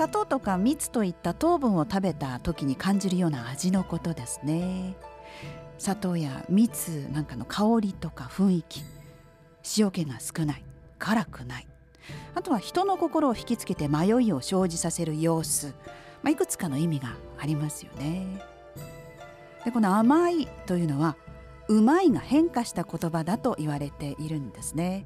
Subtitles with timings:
[0.00, 4.96] 砂糖とか蜜といった糖分を食べた時に感じるような味のことですね。
[5.76, 8.80] 砂糖や蜜なんかの香りとか雰囲気。
[9.76, 10.64] 塩気が少ない。
[10.98, 11.66] 辛くない。
[12.34, 15.74] あとは人の心を引きつけて迷いを生じさせる様子、
[16.22, 18.42] まあ、いくつかの意味がありますよね。
[19.66, 21.18] でこの甘いというのは
[21.68, 25.04] うまいが変化した言葉だと言われているんですね。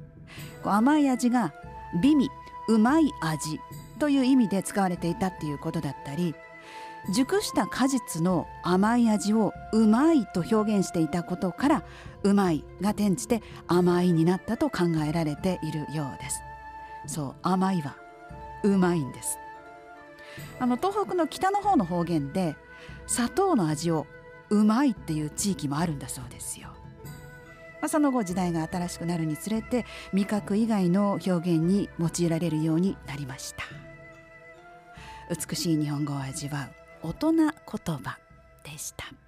[0.63, 1.53] 甘い味が
[2.01, 2.29] 美味
[2.67, 3.59] うまい味
[3.99, 6.35] という意味で使われていたっていうことだったり
[7.13, 11.83] 熟した果実の甘い味をうまいと表現していたことから
[12.23, 16.41] うまいが転じて甘いになったと考えられているようです。
[17.07, 17.95] そう甘いは
[18.63, 19.37] うまいんです。
[20.59, 22.55] あの東北の北の方の方言で
[23.05, 24.07] 砂糖の味を
[24.49, 26.69] うまいっていう地域もあるんだそうですよ。
[27.85, 33.63] あ、その後時代が新しくなるにつれて味覚以外の表現に用いられるようになりました。
[35.29, 36.69] 美しい日本語を味わ
[37.03, 38.19] う大人言葉
[38.63, 39.24] でした。